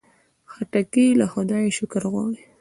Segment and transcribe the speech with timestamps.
[0.51, 2.43] خټکی له خدایه شکر غواړي.